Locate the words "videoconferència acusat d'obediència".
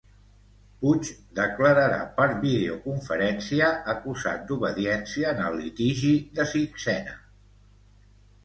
2.45-5.35